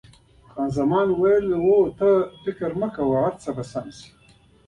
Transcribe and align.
خان 0.51 0.69
زمان 0.77 1.07
وویل: 1.11 1.45
هو، 1.49 1.61
خو 1.65 1.75
ته 1.99 2.09
تشویش 2.43 2.75
مه 2.81 2.87
کوه، 2.95 3.15
هر 3.23 3.33
څه 3.43 3.49
به 3.55 3.63
سم 3.71 3.87
شي. 3.97 4.09